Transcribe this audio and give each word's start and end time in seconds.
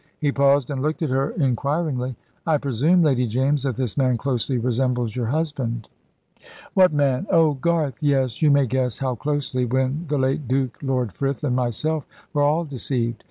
He 0.19 0.31
paused 0.31 0.71
and 0.71 0.81
looked 0.81 1.03
at 1.03 1.11
her 1.11 1.29
inquiringly. 1.29 2.15
"I 2.43 2.57
presume, 2.57 3.03
Lady 3.03 3.27
James, 3.27 3.61
that 3.61 3.75
this 3.75 3.95
man 3.95 4.17
closely 4.17 4.57
resembles 4.57 5.15
your 5.15 5.27
husband?" 5.27 5.89
"What 6.73 6.91
man? 6.91 7.27
Oh, 7.29 7.53
Garth 7.53 8.01
yes. 8.01 8.41
You 8.41 8.49
may 8.49 8.65
guess 8.65 8.97
how 8.97 9.13
closely, 9.13 9.63
when 9.63 10.05
the 10.07 10.17
late 10.17 10.47
Duke, 10.47 10.79
Lord 10.81 11.13
Frith, 11.13 11.43
and 11.43 11.55
myself 11.55 12.07
were 12.33 12.41
all 12.41 12.65
deceived. 12.65 13.19